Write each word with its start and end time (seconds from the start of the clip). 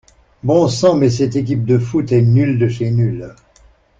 Bon 0.41 0.67
sang 0.67 0.95
mais 0.95 1.11
cette 1.11 1.35
équipe 1.35 1.63
de 1.63 1.77
foot 1.77 2.11
est 2.11 2.23
nulle 2.23 2.57
de 2.57 2.67
chez 2.67 2.89
nulle! 2.89 3.35